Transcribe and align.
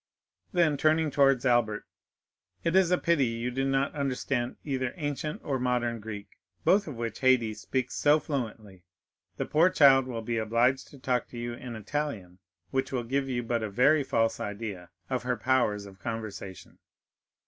Then, 0.51 0.77
turning 0.77 1.11
towards 1.11 1.45
Albert,—"It 1.45 2.75
is 2.75 2.89
a 2.89 2.97
pity 2.97 3.27
you 3.27 3.51
do 3.51 3.63
not 3.63 3.93
understand 3.93 4.55
either 4.63 4.93
ancient 4.95 5.41
or 5.43 5.59
modern 5.59 5.99
Greek, 5.99 6.39
both 6.63 6.87
of 6.87 6.95
which 6.95 7.19
Haydée 7.21 7.55
speaks 7.55 7.93
so 7.97 8.19
fluently; 8.19 8.83
the 9.37 9.45
poor 9.45 9.69
child 9.69 10.07
will 10.07 10.23
be 10.23 10.37
obliged 10.39 10.87
to 10.87 10.97
talk 10.97 11.27
to 11.27 11.37
you 11.37 11.53
in 11.53 11.75
Italian, 11.75 12.39
which 12.71 12.91
will 12.91 13.03
give 13.03 13.29
you 13.29 13.43
but 13.43 13.61
a 13.61 13.69
very 13.69 14.03
false 14.03 14.39
idea 14.39 14.89
of 15.07 15.21
her 15.21 15.37
powers 15.37 15.85
of 15.85 15.99
conversation." 15.99 16.79